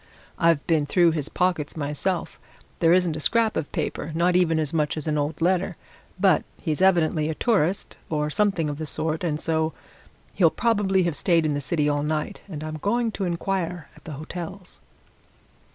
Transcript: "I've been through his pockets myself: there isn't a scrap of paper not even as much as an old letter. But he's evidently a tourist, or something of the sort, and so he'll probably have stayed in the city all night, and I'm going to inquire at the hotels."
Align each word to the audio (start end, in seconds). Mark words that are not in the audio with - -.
"I've 0.39 0.65
been 0.65 0.87
through 0.87 1.11
his 1.11 1.29
pockets 1.29 1.77
myself: 1.77 2.39
there 2.79 2.91
isn't 2.91 3.15
a 3.15 3.19
scrap 3.19 3.55
of 3.55 3.71
paper 3.71 4.11
not 4.15 4.35
even 4.35 4.57
as 4.57 4.73
much 4.73 4.97
as 4.97 5.05
an 5.05 5.15
old 5.15 5.39
letter. 5.43 5.75
But 6.19 6.43
he's 6.59 6.81
evidently 6.81 7.29
a 7.29 7.35
tourist, 7.35 7.97
or 8.09 8.31
something 8.31 8.67
of 8.67 8.79
the 8.79 8.87
sort, 8.87 9.23
and 9.23 9.39
so 9.39 9.73
he'll 10.33 10.49
probably 10.49 11.03
have 11.03 11.15
stayed 11.15 11.45
in 11.45 11.53
the 11.53 11.61
city 11.61 11.87
all 11.87 12.01
night, 12.01 12.41
and 12.49 12.63
I'm 12.63 12.77
going 12.77 13.11
to 13.11 13.25
inquire 13.25 13.89
at 13.95 14.05
the 14.05 14.13
hotels." 14.13 14.81